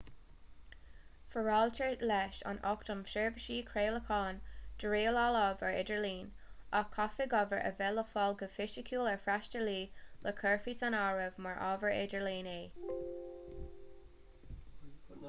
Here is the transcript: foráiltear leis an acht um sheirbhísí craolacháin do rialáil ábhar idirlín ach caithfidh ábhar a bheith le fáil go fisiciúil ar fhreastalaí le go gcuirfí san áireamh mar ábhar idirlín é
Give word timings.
foráiltear 1.33 1.97
leis 2.11 2.37
an 2.51 2.59
acht 2.69 2.89
um 2.93 3.03
sheirbhísí 3.15 3.57
craolacháin 3.67 4.39
do 4.83 4.89
rialáil 4.93 5.37
ábhar 5.41 5.75
idirlín 5.83 6.31
ach 6.79 6.89
caithfidh 6.97 7.37
ábhar 7.41 7.61
a 7.71 7.71
bheith 7.81 7.95
le 7.99 8.05
fáil 8.15 8.35
go 8.39 8.49
fisiciúil 8.59 9.09
ar 9.11 9.21
fhreastalaí 9.27 9.77
le 9.81 10.29
go 10.31 10.37
gcuirfí 10.39 10.75
san 10.81 10.99
áireamh 11.03 11.39
mar 11.49 11.59
ábhar 11.67 11.97
idirlín 12.05 12.49
é 12.57 12.65